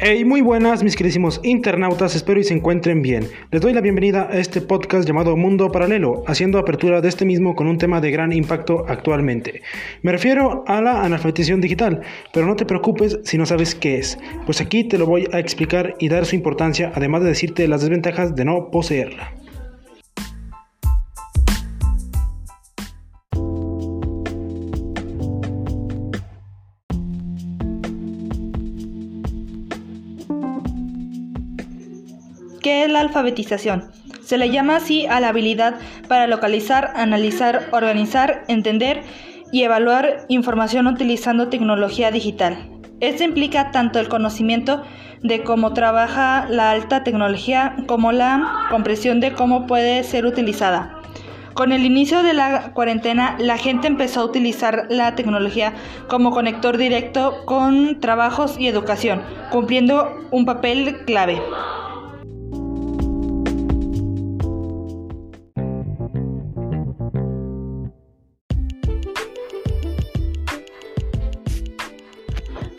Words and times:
Hey, 0.00 0.24
muy 0.24 0.42
buenas 0.42 0.84
mis 0.84 0.94
queridísimos 0.94 1.40
internautas, 1.42 2.14
espero 2.14 2.38
y 2.38 2.44
se 2.44 2.54
encuentren 2.54 3.02
bien. 3.02 3.28
Les 3.50 3.60
doy 3.60 3.72
la 3.72 3.80
bienvenida 3.80 4.28
a 4.30 4.38
este 4.38 4.60
podcast 4.60 5.08
llamado 5.08 5.36
Mundo 5.36 5.72
Paralelo, 5.72 6.22
haciendo 6.28 6.60
apertura 6.60 7.00
de 7.00 7.08
este 7.08 7.24
mismo 7.24 7.56
con 7.56 7.66
un 7.66 7.78
tema 7.78 8.00
de 8.00 8.12
gran 8.12 8.32
impacto 8.32 8.84
actualmente. 8.86 9.62
Me 10.02 10.12
refiero 10.12 10.62
a 10.68 10.80
la 10.80 11.02
analfabetización 11.02 11.60
digital, 11.60 12.02
pero 12.32 12.46
no 12.46 12.54
te 12.54 12.64
preocupes 12.64 13.18
si 13.24 13.38
no 13.38 13.44
sabes 13.44 13.74
qué 13.74 13.98
es, 13.98 14.20
pues 14.46 14.60
aquí 14.60 14.84
te 14.84 14.98
lo 14.98 15.06
voy 15.06 15.26
a 15.32 15.40
explicar 15.40 15.96
y 15.98 16.08
dar 16.08 16.26
su 16.26 16.36
importancia, 16.36 16.92
además 16.94 17.22
de 17.22 17.30
decirte 17.30 17.66
las 17.66 17.80
desventajas 17.80 18.36
de 18.36 18.44
no 18.44 18.70
poseerla. 18.70 19.32
Alfabetización? 33.08 33.90
Se 34.22 34.38
le 34.38 34.50
llama 34.50 34.76
así 34.76 35.06
a 35.06 35.20
la 35.20 35.30
habilidad 35.30 35.76
para 36.06 36.26
localizar, 36.26 36.92
analizar, 36.94 37.68
organizar, 37.72 38.44
entender 38.48 39.02
y 39.52 39.62
evaluar 39.62 40.26
información 40.28 40.86
utilizando 40.86 41.48
tecnología 41.48 42.10
digital. 42.10 42.70
Esto 43.00 43.24
implica 43.24 43.70
tanto 43.70 43.98
el 44.00 44.08
conocimiento 44.08 44.82
de 45.22 45.42
cómo 45.42 45.72
trabaja 45.72 46.46
la 46.48 46.70
alta 46.70 47.04
tecnología 47.04 47.76
como 47.86 48.12
la 48.12 48.66
comprensión 48.70 49.20
de 49.20 49.32
cómo 49.32 49.66
puede 49.66 50.04
ser 50.04 50.26
utilizada. 50.26 50.94
Con 51.54 51.72
el 51.72 51.84
inicio 51.84 52.22
de 52.22 52.34
la 52.34 52.72
cuarentena, 52.72 53.34
la 53.38 53.56
gente 53.56 53.88
empezó 53.88 54.20
a 54.20 54.24
utilizar 54.24 54.86
la 54.90 55.16
tecnología 55.16 55.72
como 56.06 56.30
conector 56.30 56.76
directo 56.76 57.44
con 57.46 57.98
trabajos 57.98 58.56
y 58.60 58.68
educación, 58.68 59.22
cumpliendo 59.50 60.28
un 60.30 60.44
papel 60.44 61.04
clave. 61.04 61.42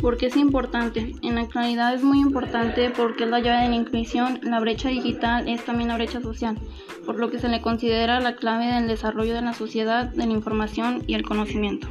Porque 0.10 0.26
es 0.26 0.38
importante. 0.38 1.14
En 1.22 1.36
la 1.36 1.42
actualidad 1.42 1.94
es 1.94 2.02
muy 2.02 2.20
importante 2.20 2.90
porque 2.90 3.26
es 3.26 3.30
la 3.30 3.42
llave 3.42 3.62
de 3.62 3.70
la 3.70 3.76
inclusión. 3.76 4.40
La 4.42 4.60
brecha 4.60 4.90
digital 4.90 5.48
es 5.48 5.64
también 5.64 5.90
la 5.90 5.98
brecha 5.98 6.20
social, 6.20 6.58
por 7.06 7.20
lo 7.20 7.30
que 7.30 7.38
se 7.38 7.48
le 7.48 7.62
considera 7.62 8.20
la 8.20 8.36
clave 8.36 8.66
del 8.74 8.88
desarrollo 8.88 9.36
de 9.36 9.44
la 9.44 9.54
sociedad, 9.54 10.06
de 10.06 10.26
la 10.26 10.34
información 10.34 11.04
y 11.06 11.14
el 11.14 11.22
conocimiento. 11.22 11.88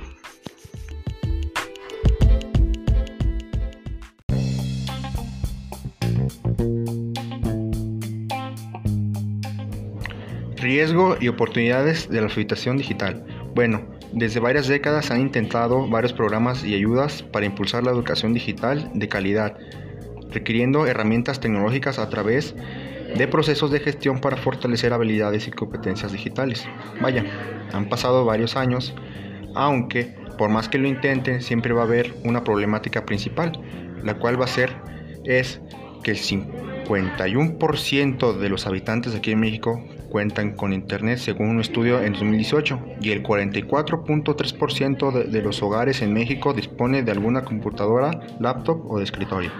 Riesgo 10.57 11.17
y 11.21 11.29
oportunidades 11.29 12.09
de 12.09 12.17
la 12.17 12.25
alfabetización 12.25 12.79
digital. 12.79 13.25
Bueno, 13.55 13.98
desde 14.13 14.41
varias 14.41 14.69
décadas 14.69 15.11
han 15.11 15.21
intentado 15.21 15.89
varios 15.89 16.13
programas 16.13 16.65
y 16.65 16.75
ayudas 16.75 17.23
para 17.23 17.47
impulsar 17.47 17.85
la 17.85 17.91
educación 17.91 18.33
digital 18.33 18.91
de 18.95 19.09
calidad, 19.09 19.57
requiriendo 20.31 20.87
herramientas 20.87 21.41
tecnológicas 21.41 21.99
a 21.99 22.09
través 22.09 22.55
de 23.17 23.29
procesos 23.29 23.71
de 23.71 23.81
gestión 23.81 24.21
para 24.21 24.37
fortalecer 24.37 24.93
habilidades 24.93 25.49
y 25.49 25.51
competencias 25.51 26.13
digitales. 26.13 26.69
Vaya, 27.01 27.25
han 27.73 27.89
pasado 27.89 28.25
varios 28.25 28.57
años, 28.57 28.95
aunque 29.55 30.15
por 30.37 30.51
más 30.51 30.69
que 30.69 30.79
lo 30.79 30.89
intenten, 30.89 31.43
siempre 31.43 31.75
va 31.75 31.83
a 31.83 31.85
haber 31.85 32.15
una 32.25 32.43
problemática 32.45 33.05
principal, 33.05 33.61
la 34.05 34.15
cual 34.15 34.41
va 34.41 34.45
a 34.45 34.49
ser 34.49 34.71
es 35.25 35.61
que 36.03 36.13
el 36.13 36.19
51% 36.19 38.39
de 38.39 38.49
los 38.49 38.67
habitantes 38.67 39.15
aquí 39.15 39.33
en 39.33 39.41
México 39.41 39.85
cuentan 40.09 40.53
con 40.53 40.73
Internet 40.73 41.19
según 41.19 41.49
un 41.49 41.61
estudio 41.61 42.03
en 42.03 42.13
2018 42.13 42.81
y 43.01 43.11
el 43.11 43.23
44.3% 43.23 45.13
de, 45.13 45.25
de 45.25 45.43
los 45.43 45.63
hogares 45.63 46.03
en 46.03 46.13
México 46.13 46.53
dispone 46.55 47.03
de 47.03 47.13
alguna 47.13 47.45
computadora, 47.45 48.21
laptop 48.41 48.91
o 48.91 48.99
de 48.99 49.05
escritorio. 49.05 49.51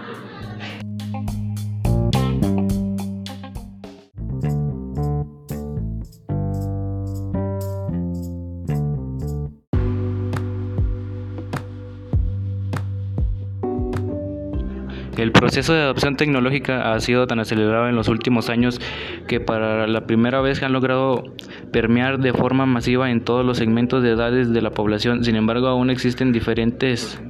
El 15.19 15.33
proceso 15.33 15.73
de 15.73 15.81
adopción 15.81 16.15
tecnológica 16.15 16.93
ha 16.93 16.99
sido 17.01 17.27
tan 17.27 17.41
acelerado 17.41 17.89
en 17.89 17.95
los 17.95 18.07
últimos 18.07 18.49
años 18.49 18.79
que 19.27 19.41
para 19.41 19.85
la 19.85 20.05
primera 20.05 20.39
vez 20.39 20.63
han 20.63 20.71
logrado 20.71 21.25
permear 21.73 22.19
de 22.19 22.31
forma 22.31 22.65
masiva 22.65 23.11
en 23.11 23.25
todos 23.25 23.45
los 23.45 23.57
segmentos 23.57 24.01
de 24.01 24.11
edades 24.11 24.53
de 24.53 24.61
la 24.61 24.71
población. 24.71 25.25
Sin 25.25 25.35
embargo, 25.35 25.67
aún 25.67 25.89
existen 25.89 26.31
diferentes 26.31 27.21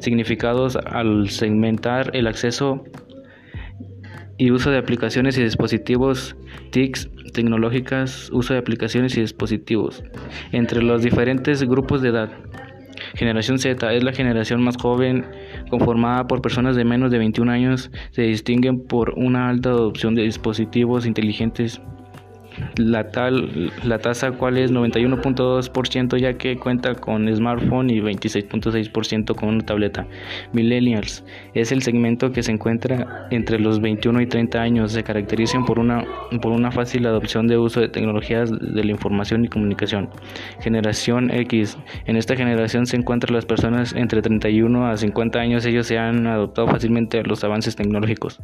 significados 0.00 0.76
al 0.76 1.30
segmentar 1.30 2.10
el 2.14 2.26
acceso 2.26 2.84
y 4.36 4.50
uso 4.50 4.70
de 4.70 4.76
aplicaciones 4.76 5.38
y 5.38 5.42
dispositivos 5.42 6.36
TICs 6.72 7.08
tecnológicas, 7.32 8.28
uso 8.34 8.52
de 8.52 8.60
aplicaciones 8.60 9.16
y 9.16 9.22
dispositivos 9.22 10.04
entre 10.52 10.82
los 10.82 11.00
diferentes 11.00 11.62
grupos 11.64 12.02
de 12.02 12.10
edad. 12.10 12.32
Generación 13.14 13.58
Z 13.58 13.94
es 13.94 14.04
la 14.04 14.12
generación 14.12 14.62
más 14.62 14.76
joven 14.76 15.24
conformada 15.68 16.26
por 16.26 16.40
personas 16.40 16.76
de 16.76 16.84
menos 16.84 17.10
de 17.10 17.18
21 17.18 17.50
años. 17.50 17.90
Se 18.10 18.22
distinguen 18.22 18.80
por 18.86 19.14
una 19.16 19.48
alta 19.48 19.70
adopción 19.70 20.14
de 20.14 20.22
dispositivos 20.22 21.06
inteligentes 21.06 21.80
la, 22.76 23.10
tal, 23.10 23.72
la 23.84 23.98
tasa 23.98 24.32
cual 24.32 24.58
es 24.58 24.72
91.2% 24.72 26.18
ya 26.18 26.34
que 26.34 26.56
cuenta 26.56 26.94
con 26.94 27.34
smartphone 27.34 27.90
y 27.90 28.00
26.6% 28.00 29.34
con 29.34 29.48
una 29.48 29.64
tableta. 29.64 30.06
Millennials 30.52 31.24
es 31.54 31.72
el 31.72 31.82
segmento 31.82 32.32
que 32.32 32.42
se 32.42 32.52
encuentra 32.52 33.28
entre 33.30 33.58
los 33.58 33.80
21 33.80 34.20
y 34.22 34.26
30 34.26 34.60
años. 34.60 34.92
Se 34.92 35.02
caracterizan 35.02 35.64
por 35.64 35.78
una, 35.78 36.04
por 36.40 36.52
una 36.52 36.70
fácil 36.70 37.06
adopción 37.06 37.46
de 37.46 37.58
uso 37.58 37.80
de 37.80 37.88
tecnologías 37.88 38.50
de 38.50 38.84
la 38.84 38.90
información 38.90 39.44
y 39.44 39.48
comunicación. 39.48 40.10
Generación 40.60 41.30
X. 41.30 41.78
En 42.06 42.16
esta 42.16 42.36
generación 42.36 42.86
se 42.86 42.96
encuentran 42.96 43.34
las 43.34 43.46
personas 43.46 43.94
entre 43.94 44.22
31 44.22 44.86
a 44.86 44.96
50 44.96 45.38
años. 45.38 45.66
Ellos 45.66 45.86
se 45.86 45.98
han 45.98 46.26
adoptado 46.26 46.68
fácilmente 46.68 47.20
a 47.20 47.22
los 47.22 47.44
avances 47.44 47.76
tecnológicos. 47.76 48.40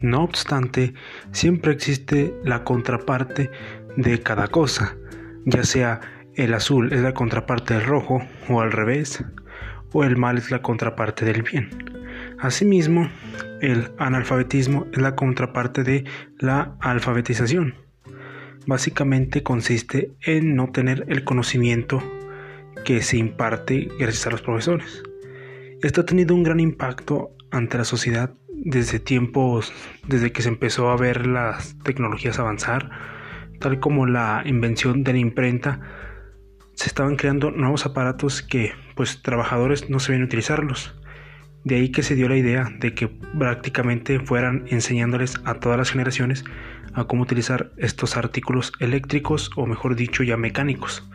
No 0.00 0.22
obstante, 0.22 0.94
siempre 1.32 1.72
existe 1.72 2.34
la 2.42 2.64
contraparte 2.64 3.50
de 3.96 4.20
cada 4.20 4.48
cosa, 4.48 4.96
ya 5.44 5.62
sea 5.64 6.00
el 6.34 6.54
azul 6.54 6.92
es 6.92 7.00
la 7.00 7.12
contraparte 7.12 7.74
del 7.74 7.84
rojo 7.84 8.22
o 8.48 8.60
al 8.60 8.72
revés, 8.72 9.22
o 9.92 10.04
el 10.04 10.16
mal 10.16 10.38
es 10.38 10.50
la 10.50 10.62
contraparte 10.62 11.24
del 11.24 11.42
bien. 11.42 11.68
Asimismo, 12.38 13.10
el 13.60 13.90
analfabetismo 13.98 14.86
es 14.92 15.02
la 15.02 15.14
contraparte 15.16 15.82
de 15.82 16.04
la 16.38 16.76
alfabetización. 16.80 17.74
Básicamente 18.66 19.42
consiste 19.42 20.12
en 20.22 20.54
no 20.54 20.70
tener 20.70 21.04
el 21.08 21.24
conocimiento 21.24 22.02
que 22.84 23.02
se 23.02 23.18
imparte 23.18 23.88
gracias 23.98 24.26
a 24.26 24.30
los 24.30 24.42
profesores. 24.42 25.02
Esto 25.82 26.02
ha 26.02 26.06
tenido 26.06 26.34
un 26.34 26.42
gran 26.42 26.60
impacto 26.60 27.32
ante 27.50 27.76
la 27.76 27.84
sociedad 27.84 28.32
desde 28.62 29.00
tiempos, 29.00 29.72
desde 30.06 30.32
que 30.32 30.42
se 30.42 30.48
empezó 30.48 30.90
a 30.90 30.96
ver 30.96 31.26
las 31.26 31.76
tecnologías 31.82 32.38
avanzar, 32.38 32.90
tal 33.58 33.80
como 33.80 34.06
la 34.06 34.42
invención 34.44 35.02
de 35.02 35.12
la 35.12 35.18
imprenta, 35.18 35.80
se 36.74 36.86
estaban 36.86 37.16
creando 37.16 37.50
nuevos 37.50 37.86
aparatos 37.86 38.42
que 38.42 38.72
pues 38.94 39.22
trabajadores 39.22 39.90
no 39.90 39.98
sabían 39.98 40.22
utilizarlos. 40.22 40.94
De 41.64 41.76
ahí 41.76 41.90
que 41.90 42.02
se 42.02 42.14
dio 42.14 42.28
la 42.28 42.36
idea 42.36 42.70
de 42.78 42.94
que 42.94 43.08
prácticamente 43.08 44.18
fueran 44.18 44.64
enseñándoles 44.68 45.34
a 45.44 45.54
todas 45.54 45.76
las 45.76 45.90
generaciones 45.90 46.44
a 46.94 47.04
cómo 47.04 47.22
utilizar 47.22 47.72
estos 47.76 48.16
artículos 48.16 48.72
eléctricos 48.80 49.50
o 49.56 49.66
mejor 49.66 49.94
dicho 49.94 50.22
ya 50.22 50.36
mecánicos. 50.36 51.08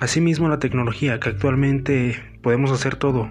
Asimismo 0.00 0.48
la 0.48 0.58
tecnología 0.58 1.20
que 1.20 1.30
actualmente 1.30 2.22
podemos 2.42 2.70
hacer 2.72 2.96
todo 2.96 3.30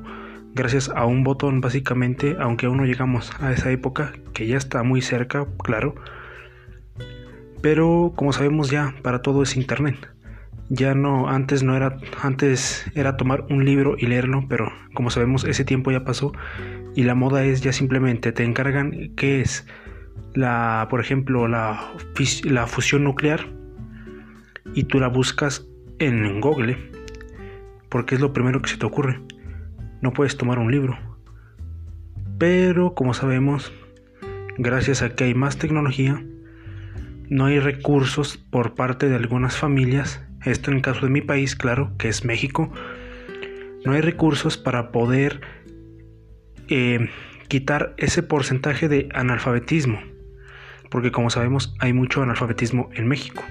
gracias 0.56 0.90
a 0.90 1.06
un 1.06 1.24
botón 1.24 1.62
básicamente, 1.62 2.38
aunque 2.40 2.66
aún 2.66 2.78
no 2.78 2.86
llegamos 2.86 3.32
a 3.42 3.52
esa 3.52 3.70
época, 3.72 4.14
que 4.34 4.48
ya 4.48 4.58
está 4.58 4.82
muy 4.84 5.02
cerca, 5.02 5.46
claro. 5.64 5.96
Pero 7.62 8.14
como 8.16 8.32
sabemos 8.32 8.72
ya, 8.72 8.96
para 9.04 9.22
todo 9.22 9.44
es 9.44 9.58
Internet. 9.58 10.10
Ya 10.70 10.96
no, 10.96 11.30
antes 11.30 11.62
no 11.62 11.76
era, 11.76 11.98
antes 12.24 12.90
era 12.96 13.18
tomar 13.18 13.46
un 13.50 13.66
libro 13.66 13.96
y 14.00 14.08
leerlo, 14.08 14.46
pero 14.50 14.72
como 14.96 15.12
sabemos 15.12 15.44
ese 15.44 15.64
tiempo 15.64 15.92
ya 15.92 16.04
pasó 16.04 16.32
y 16.96 17.04
la 17.04 17.14
moda 17.14 17.44
es 17.44 17.62
ya 17.62 17.72
simplemente 17.72 18.32
te 18.32 18.44
encargan 18.44 19.12
qué 19.16 19.42
es 19.42 19.68
la, 20.34 20.88
por 20.90 21.02
ejemplo, 21.02 21.48
la, 21.48 21.94
la 22.46 22.66
fusión 22.66 23.04
nuclear 23.04 23.48
y 24.74 24.86
tú 24.86 25.00
la 25.00 25.08
buscas 25.08 25.68
en 26.00 26.42
Google 26.42 26.78
porque 27.90 28.16
es 28.16 28.22
lo 28.22 28.34
primero 28.34 28.62
que 28.62 28.70
se 28.70 28.78
te 28.78 28.86
ocurre. 28.86 29.20
No 30.02 30.14
puedes 30.14 30.38
tomar 30.38 30.60
un 30.60 30.72
libro. 30.72 30.98
Pero 32.38 32.94
como 32.96 33.14
sabemos, 33.14 33.72
gracias 34.58 35.02
a 35.02 35.16
que 35.16 35.26
hay 35.26 35.34
más 35.34 35.58
tecnología, 35.58 36.24
no 37.30 37.46
hay 37.46 37.60
recursos 37.60 38.38
por 38.38 38.76
parte 38.76 39.10
de 39.10 39.16
algunas 39.16 39.58
familias 39.58 40.26
esto 40.46 40.70
en 40.70 40.78
el 40.78 40.84
caso 40.84 41.02
de 41.02 41.12
mi 41.12 41.22
país, 41.22 41.56
claro, 41.56 41.92
que 41.98 42.08
es 42.08 42.24
México, 42.24 42.72
no 43.84 43.94
hay 43.94 44.02
recursos 44.02 44.58
para 44.58 44.92
poder 44.92 45.42
eh, 46.68 47.10
quitar 47.48 47.94
ese 47.98 48.24
porcentaje 48.24 48.88
de 48.88 49.10
analfabetismo, 49.14 50.00
porque 50.90 51.12
como 51.12 51.30
sabemos 51.30 51.76
hay 51.80 51.94
mucho 51.94 52.22
analfabetismo 52.22 52.90
en 52.94 53.08
México, 53.08 53.44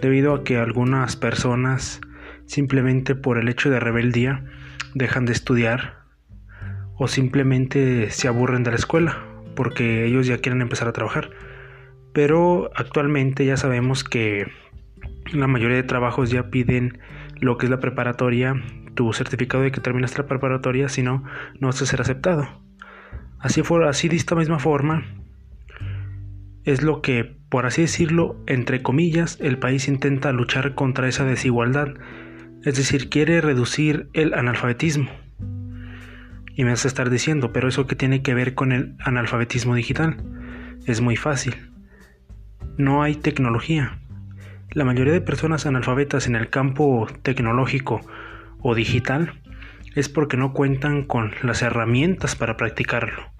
debido 0.00 0.34
a 0.34 0.44
que 0.44 0.56
algunas 0.56 1.16
personas 1.16 2.00
simplemente 2.46 3.14
por 3.14 3.38
el 3.38 3.48
hecho 3.48 3.70
de 3.70 3.80
rebeldía 3.80 4.44
dejan 4.98 5.24
de 5.24 5.32
estudiar 5.32 6.04
o 6.96 7.08
simplemente 7.08 8.10
se 8.10 8.28
aburren 8.28 8.64
de 8.64 8.70
la 8.70 8.76
escuela 8.76 9.24
porque 9.58 10.04
ellos 10.04 10.26
ya 10.26 10.38
quieren 10.38 10.62
empezar 10.62 10.86
a 10.86 10.92
trabajar. 10.92 11.30
Pero 12.12 12.70
actualmente 12.76 13.44
ya 13.44 13.56
sabemos 13.56 14.04
que 14.04 14.46
la 15.32 15.46
mayoría 15.46 15.76
de 15.76 15.82
trabajos 15.82 16.30
ya 16.30 16.50
piden 16.50 17.00
lo 17.40 17.58
que 17.58 17.66
es 17.66 17.70
la 17.70 17.80
preparatoria, 17.80 18.54
tu 18.94 19.12
certificado 19.12 19.64
de 19.64 19.72
que 19.72 19.80
terminaste 19.80 20.18
la 20.18 20.28
preparatoria, 20.28 20.88
si 20.88 21.02
no, 21.02 21.24
no 21.58 21.68
vas 21.68 21.82
a 21.82 21.86
ser 21.86 22.00
aceptado. 22.00 22.48
Así, 23.40 23.62
fue, 23.62 23.88
así 23.88 24.08
de 24.08 24.16
esta 24.16 24.34
misma 24.34 24.58
forma, 24.58 25.04
es 26.64 26.82
lo 26.82 27.02
que, 27.02 27.24
por 27.48 27.66
así 27.66 27.82
decirlo, 27.82 28.36
entre 28.46 28.82
comillas, 28.82 29.38
el 29.40 29.58
país 29.58 29.88
intenta 29.88 30.32
luchar 30.32 30.74
contra 30.74 31.08
esa 31.08 31.24
desigualdad, 31.24 31.94
es 32.64 32.76
decir, 32.76 33.08
quiere 33.08 33.40
reducir 33.40 34.08
el 34.12 34.34
analfabetismo. 34.34 35.10
Y 36.54 36.64
me 36.64 36.70
vas 36.70 36.84
a 36.84 36.88
estar 36.88 37.08
diciendo, 37.08 37.52
pero 37.52 37.68
eso 37.68 37.86
que 37.86 37.94
tiene 37.94 38.22
que 38.22 38.34
ver 38.34 38.54
con 38.54 38.72
el 38.72 38.96
analfabetismo 38.98 39.74
digital, 39.74 40.16
es 40.86 41.00
muy 41.00 41.16
fácil. 41.16 41.54
No 42.76 43.02
hay 43.02 43.14
tecnología. 43.14 44.00
La 44.70 44.84
mayoría 44.84 45.12
de 45.12 45.20
personas 45.20 45.66
analfabetas 45.66 46.26
en 46.26 46.36
el 46.36 46.50
campo 46.50 47.06
tecnológico 47.22 48.00
o 48.60 48.74
digital 48.74 49.40
es 49.94 50.08
porque 50.08 50.36
no 50.36 50.52
cuentan 50.52 51.04
con 51.04 51.32
las 51.42 51.62
herramientas 51.62 52.36
para 52.36 52.56
practicarlo. 52.56 53.32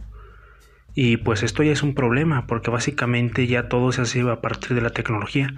Y 0.94 1.18
pues 1.18 1.42
esto 1.42 1.62
ya 1.62 1.72
es 1.72 1.82
un 1.82 1.94
problema 1.94 2.46
porque 2.46 2.70
básicamente 2.70 3.46
ya 3.46 3.68
todo 3.68 3.92
se 3.92 4.02
hace 4.02 4.20
a 4.22 4.40
partir 4.40 4.74
de 4.74 4.80
la 4.80 4.90
tecnología. 4.90 5.54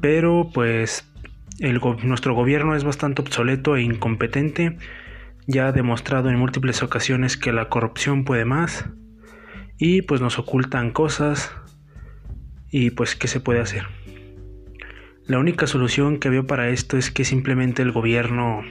Pero 0.00 0.50
pues 0.52 1.10
nuestro 1.58 2.34
gobierno 2.34 2.74
es 2.74 2.84
bastante 2.84 3.22
obsoleto 3.22 3.76
e 3.76 3.82
incompetente. 3.82 4.76
Ya 5.46 5.68
ha 5.68 5.72
demostrado 5.72 6.30
en 6.30 6.38
múltiples 6.38 6.82
ocasiones 6.82 7.36
que 7.36 7.52
la 7.52 7.68
corrupción 7.68 8.24
puede 8.24 8.44
más. 8.44 8.86
Y 9.78 10.02
pues 10.02 10.20
nos 10.20 10.38
ocultan 10.38 10.90
cosas. 10.90 11.52
Y 12.70 12.90
pues 12.90 13.14
¿qué 13.14 13.28
se 13.28 13.40
puede 13.40 13.60
hacer? 13.60 13.86
La 15.26 15.38
única 15.38 15.66
solución 15.66 16.18
que 16.18 16.28
veo 16.28 16.46
para 16.46 16.68
esto 16.68 16.98
es 16.98 17.10
que 17.10 17.24
simplemente 17.24 17.82
el 17.82 17.92
gobierno 17.92 18.62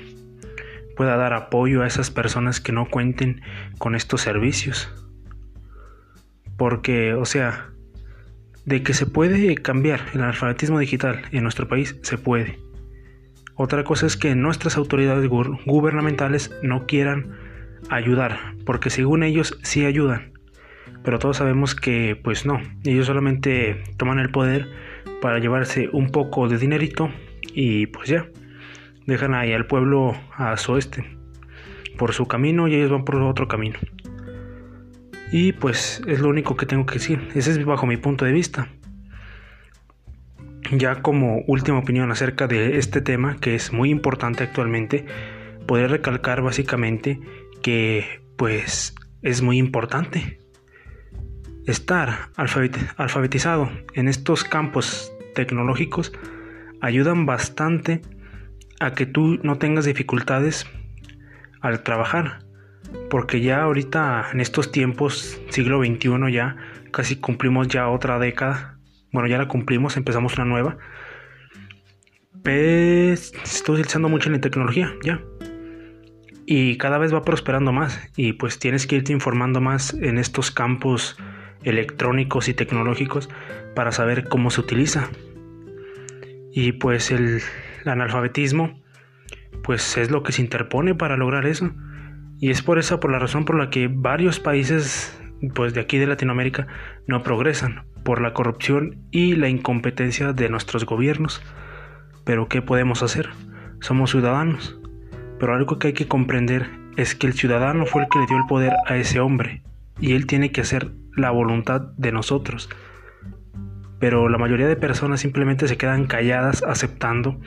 pueda 0.95 1.17
dar 1.17 1.33
apoyo 1.33 1.81
a 1.81 1.87
esas 1.87 2.11
personas 2.11 2.59
que 2.59 2.71
no 2.71 2.87
cuenten 2.89 3.41
con 3.79 3.95
estos 3.95 4.21
servicios. 4.21 4.91
Porque, 6.57 7.15
o 7.15 7.25
sea, 7.25 7.71
de 8.65 8.83
que 8.83 8.93
se 8.93 9.05
puede 9.05 9.55
cambiar 9.55 10.01
el 10.13 10.21
alfabetismo 10.21 10.79
digital 10.79 11.23
en 11.31 11.43
nuestro 11.43 11.67
país, 11.67 11.97
se 12.03 12.17
puede. 12.17 12.62
Otra 13.55 13.83
cosa 13.83 14.07
es 14.07 14.17
que 14.17 14.35
nuestras 14.35 14.77
autoridades 14.77 15.27
gubernamentales 15.27 16.51
no 16.63 16.85
quieran 16.85 17.37
ayudar, 17.89 18.55
porque 18.65 18.89
según 18.89 19.23
ellos 19.23 19.59
sí 19.61 19.85
ayudan. 19.85 20.33
Pero 21.03 21.19
todos 21.19 21.37
sabemos 21.37 21.75
que 21.75 22.19
pues 22.21 22.45
no, 22.45 22.61
ellos 22.83 23.07
solamente 23.07 23.83
toman 23.97 24.19
el 24.19 24.29
poder 24.29 24.69
para 25.21 25.39
llevarse 25.39 25.89
un 25.91 26.09
poco 26.09 26.47
de 26.47 26.57
dinerito 26.57 27.09
y 27.53 27.87
pues 27.87 28.09
ya, 28.09 28.25
dejan 29.05 29.35
ahí 29.35 29.53
al 29.53 29.67
pueblo 29.67 30.15
a 30.35 30.57
su 30.57 30.73
oeste 30.73 31.05
por 31.97 32.13
su 32.13 32.25
camino 32.25 32.67
y 32.67 32.75
ellos 32.75 32.91
van 32.91 33.05
por 33.05 33.15
otro 33.21 33.47
camino. 33.47 33.77
Y 35.31 35.53
pues 35.53 36.01
es 36.07 36.19
lo 36.19 36.29
único 36.29 36.55
que 36.55 36.65
tengo 36.65 36.85
que 36.85 36.95
decir, 36.95 37.27
ese 37.33 37.51
es 37.51 37.65
bajo 37.65 37.85
mi 37.85 37.97
punto 37.97 38.25
de 38.25 38.31
vista. 38.31 38.67
Ya 40.77 41.01
como 41.01 41.43
última 41.47 41.79
opinión 41.79 42.11
acerca 42.11 42.47
de 42.47 42.77
este 42.77 43.01
tema, 43.01 43.37
que 43.39 43.55
es 43.55 43.73
muy 43.73 43.89
importante 43.89 44.43
actualmente, 44.43 45.05
podría 45.67 45.87
recalcar 45.87 46.41
básicamente 46.41 47.19
que 47.61 48.21
pues 48.37 48.95
es 49.21 49.41
muy 49.41 49.57
importante 49.57 50.39
estar 51.65 52.29
alfabetizado 52.35 53.71
en 53.93 54.07
estos 54.07 54.43
campos 54.43 55.13
tecnológicos 55.33 56.11
ayudan 56.81 57.25
bastante 57.25 58.01
a 58.79 58.91
que 58.93 59.05
tú 59.05 59.39
no 59.43 59.57
tengas 59.57 59.85
dificultades 59.85 60.65
al 61.61 61.81
trabajar. 61.83 62.39
Porque 63.09 63.41
ya 63.41 63.63
ahorita 63.63 64.27
en 64.33 64.41
estos 64.41 64.71
tiempos, 64.71 65.39
siglo 65.49 65.79
XXI 65.79 66.31
ya, 66.31 66.57
casi 66.91 67.15
cumplimos 67.15 67.69
ya 67.69 67.87
otra 67.87 68.19
década. 68.19 68.77
Bueno, 69.13 69.29
ya 69.29 69.37
la 69.37 69.47
cumplimos, 69.47 69.95
empezamos 69.95 70.33
una 70.33 70.45
nueva. 70.45 70.77
Pues 72.43 73.31
estoy 73.43 73.75
utilizando 73.75 74.09
mucho 74.09 74.27
en 74.27 74.33
la 74.33 74.41
tecnología, 74.41 74.91
ya. 75.03 75.21
Y 76.47 76.77
cada 76.77 76.97
vez 76.97 77.13
va 77.13 77.21
prosperando 77.21 77.71
más. 77.71 78.01
Y 78.17 78.33
pues 78.33 78.57
tienes 78.57 78.87
que 78.87 78.97
irte 78.97 79.13
informando 79.13 79.61
más 79.61 79.93
en 79.93 80.17
estos 80.17 80.49
campos 80.49 81.15
electrónicos 81.63 82.49
y 82.49 82.55
tecnológicos 82.55 83.29
para 83.75 83.91
saber 83.91 84.27
cómo 84.27 84.49
se 84.49 84.61
utiliza. 84.61 85.09
Y 86.51 86.73
pues 86.73 87.11
el, 87.11 87.41
analfabetismo 87.85 88.81
pues 89.63 89.97
es 89.97 90.09
lo 90.09 90.23
que 90.23 90.31
se 90.31 90.41
interpone 90.41 90.95
para 90.95 91.17
lograr 91.17 91.45
eso. 91.45 91.71
Y 92.39 92.49
es 92.49 92.63
por 92.63 92.79
esa 92.79 92.99
por 92.99 93.11
la 93.11 93.19
razón 93.19 93.45
por 93.45 93.57
la 93.57 93.69
que 93.69 93.87
varios 93.87 94.39
países 94.39 95.17
pues 95.49 95.73
de 95.73 95.81
aquí 95.81 95.97
de 95.97 96.07
Latinoamérica 96.07 96.67
no 97.07 97.23
progresan 97.23 97.85
por 98.03 98.21
la 98.21 98.33
corrupción 98.33 98.97
y 99.11 99.35
la 99.35 99.49
incompetencia 99.49 100.33
de 100.33 100.49
nuestros 100.49 100.85
gobiernos. 100.85 101.41
Pero 102.25 102.47
¿qué 102.47 102.61
podemos 102.61 103.03
hacer? 103.03 103.29
Somos 103.79 104.11
ciudadanos. 104.11 104.79
Pero 105.39 105.55
algo 105.55 105.79
que 105.79 105.87
hay 105.87 105.93
que 105.93 106.07
comprender 106.07 106.69
es 106.95 107.15
que 107.15 107.27
el 107.27 107.33
ciudadano 107.33 107.85
fue 107.85 108.03
el 108.03 108.09
que 108.09 108.19
le 108.19 108.27
dio 108.27 108.37
el 108.37 108.45
poder 108.47 108.73
a 108.87 108.97
ese 108.97 109.19
hombre 109.19 109.63
y 109.99 110.13
él 110.13 110.27
tiene 110.27 110.51
que 110.51 110.61
hacer 110.61 110.91
la 111.15 111.31
voluntad 111.31 111.81
de 111.97 112.11
nosotros. 112.11 112.69
Pero 113.99 114.29
la 114.29 114.37
mayoría 114.37 114.67
de 114.67 114.75
personas 114.75 115.21
simplemente 115.21 115.67
se 115.67 115.77
quedan 115.77 116.07
calladas 116.07 116.63
aceptando, 116.63 117.39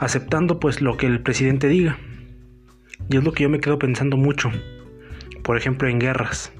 aceptando 0.00 0.58
pues 0.58 0.80
lo 0.80 0.96
que 0.96 1.06
el 1.06 1.20
presidente 1.20 1.68
diga. 1.68 1.98
Y 3.08 3.16
es 3.16 3.24
lo 3.24 3.32
que 3.32 3.44
yo 3.44 3.48
me 3.48 3.60
quedo 3.60 3.78
pensando 3.78 4.16
mucho. 4.16 4.50
Por 5.42 5.56
ejemplo, 5.56 5.88
en 5.88 5.98
guerras. 5.98 6.52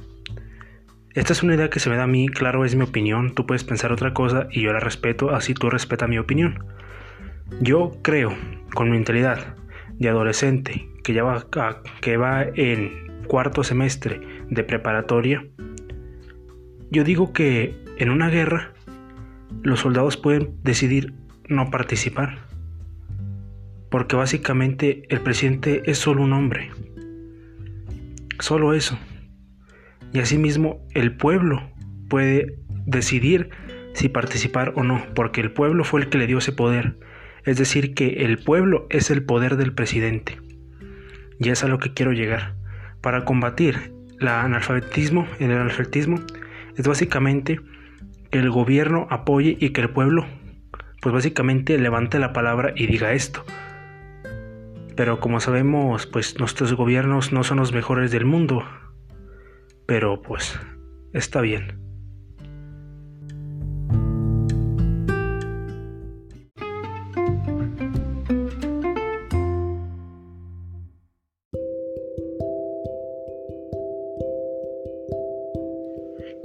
Esta 1.19 1.33
es 1.33 1.43
una 1.43 1.57
idea 1.57 1.69
que 1.69 1.81
se 1.81 1.91
me 1.91 1.97
da 1.97 2.05
a 2.05 2.07
mí, 2.07 2.29
claro, 2.29 2.65
es 2.65 2.77
mi 2.77 2.85
opinión. 2.85 3.35
Tú 3.35 3.45
puedes 3.45 3.65
pensar 3.65 3.91
otra 3.91 4.15
cosa 4.15 4.47
y 4.53 4.63
yo 4.63 4.73
la 4.73 4.79
respeto, 4.79 5.35
así 5.35 5.53
tú 5.53 5.69
respeta 5.69 6.07
mi 6.07 6.17
opinión. 6.17 6.65
Yo 7.61 7.99
creo, 8.03 8.33
con 8.73 8.89
mi 8.89 8.93
mentalidad 8.93 9.57
de 9.95 10.09
adolescente, 10.09 10.89
que 11.03 11.15
ya 11.15 11.25
va, 11.25 11.45
que 12.01 12.17
va 12.17 12.45
en 12.55 13.25
cuarto 13.27 13.65
semestre 13.65 14.21
de 14.49 14.63
preparatoria, 14.63 15.45
yo 16.93 17.03
digo 17.03 17.33
que 17.33 17.75
en 17.97 18.11
una 18.11 18.31
guerra 18.31 18.73
los 19.65 19.81
soldados 19.81 20.17
pueden 20.17 20.55
decidir 20.63 21.15
no 21.49 21.69
participar, 21.69 22.39
porque 23.91 24.15
básicamente 24.15 25.03
el 25.09 25.21
presidente 25.21 25.83
es 25.85 25.99
solo 25.99 26.23
un 26.23 26.33
hombre, 26.33 26.71
solo 28.39 28.73
eso. 28.73 28.97
Y 30.12 30.21
asimismo 30.21 30.87
el 30.95 31.17
pueblo 31.17 31.71
puede 32.09 32.59
decidir 32.87 33.50
si 33.95 34.09
participar 34.09 34.73
o 34.77 34.83
no, 34.83 35.03
porque 35.15 35.41
el 35.41 35.53
pueblo 35.53 35.85
fue 35.85 36.00
el 36.00 36.09
que 36.09 36.19
le 36.19 36.27
dio 36.27 36.38
ese 36.38 36.53
poder. 36.53 36.99
Es 37.45 37.59
decir, 37.59 37.95
que 37.95 38.25
el 38.25 38.38
pueblo 38.38 38.87
es 38.91 39.11
el 39.11 39.25
poder 39.25 39.57
del 39.57 39.73
presidente. 39.73 40.38
Y 41.38 41.50
es 41.50 41.65
a 41.65 41.69
lo 41.69 41.79
que 41.79 41.93
quiero 41.93 42.12
llegar. 42.12 42.55
Para 43.00 43.25
combatir 43.25 43.93
el 44.21 44.29
analfabetismo, 44.29 45.27
el 45.38 45.53
analfabetismo 45.53 46.21
es 46.77 46.87
básicamente 46.87 47.61
que 48.31 48.38
el 48.38 48.50
gobierno 48.50 49.07
apoye 49.11 49.57
y 49.61 49.71
que 49.71 49.81
el 49.81 49.91
pueblo 49.91 50.27
pues 51.00 51.15
básicamente 51.15 51.79
levante 51.79 52.19
la 52.19 52.33
palabra 52.33 52.73
y 52.75 52.87
diga 52.87 53.12
esto. 53.12 53.45
Pero 54.97 55.21
como 55.21 55.41
sabemos, 55.41 56.07
pues 56.07 56.38
nuestros 56.38 56.75
gobiernos 56.75 57.33
no 57.33 57.45
son 57.45 57.59
los 57.59 57.73
mejores 57.73 58.11
del 58.11 58.25
mundo. 58.25 58.65
Pero 59.88 60.21
pues 60.21 60.54
está 61.14 61.40
bien. 61.40 61.80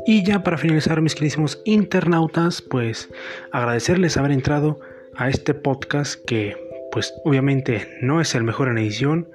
Y 0.05 0.23
ya 0.23 0.41
para 0.43 0.57
finalizar, 0.57 1.01
mis 1.01 1.13
queridísimos 1.13 1.61
internautas, 1.65 2.61
pues 2.61 3.09
agradecerles 3.51 4.15
haber 4.15 4.31
entrado 4.31 4.79
a 5.17 5.27
este 5.27 5.53
podcast 5.53 6.23
que 6.25 6.55
pues 6.93 7.13
obviamente 7.25 7.89
no 8.01 8.21
es 8.21 8.35
el 8.35 8.43
mejor 8.43 8.69
en 8.69 8.77
edición 8.77 9.27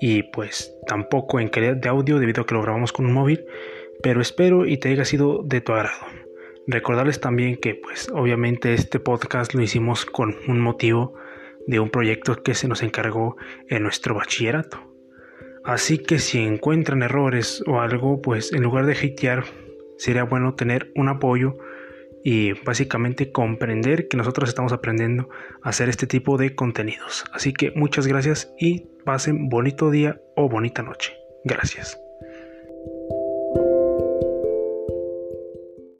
y 0.00 0.24
pues 0.24 0.74
tampoco 0.86 1.40
en 1.40 1.48
calidad 1.48 1.76
de 1.76 1.88
audio 1.88 2.18
debido 2.18 2.42
a 2.42 2.46
que 2.46 2.54
lo 2.54 2.62
grabamos 2.62 2.92
con 2.92 3.06
un 3.06 3.12
móvil, 3.12 3.44
pero 4.02 4.20
espero 4.20 4.66
y 4.66 4.76
te 4.78 4.90
haya 4.90 5.04
sido 5.04 5.42
de 5.42 5.60
tu 5.60 5.72
agrado. 5.72 6.06
Recordarles 6.66 7.20
también 7.20 7.56
que 7.56 7.74
pues 7.74 8.08
obviamente 8.12 8.74
este 8.74 8.98
podcast 8.98 9.54
lo 9.54 9.62
hicimos 9.62 10.04
con 10.04 10.36
un 10.48 10.60
motivo 10.60 11.14
de 11.66 11.80
un 11.80 11.90
proyecto 11.90 12.42
que 12.42 12.54
se 12.54 12.68
nos 12.68 12.82
encargó 12.82 13.36
en 13.68 13.82
nuestro 13.82 14.14
bachillerato. 14.14 14.92
Así 15.64 15.98
que 15.98 16.18
si 16.18 16.40
encuentran 16.40 17.02
errores 17.02 17.62
o 17.66 17.80
algo, 17.80 18.22
pues 18.22 18.52
en 18.52 18.62
lugar 18.62 18.86
de 18.86 18.92
hatear, 18.94 19.44
sería 19.96 20.24
bueno 20.24 20.54
tener 20.54 20.92
un 20.94 21.08
apoyo 21.08 21.56
y 22.28 22.54
básicamente 22.54 23.30
comprender 23.30 24.08
que 24.08 24.16
nosotros 24.16 24.48
estamos 24.48 24.72
aprendiendo 24.72 25.28
a 25.62 25.68
hacer 25.68 25.88
este 25.88 26.08
tipo 26.08 26.36
de 26.36 26.56
contenidos. 26.56 27.24
Así 27.32 27.52
que 27.52 27.70
muchas 27.76 28.08
gracias 28.08 28.52
y 28.58 28.88
pasen 29.04 29.48
bonito 29.48 29.92
día 29.92 30.20
o 30.34 30.48
bonita 30.48 30.82
noche. 30.82 31.14
Gracias. 31.44 32.00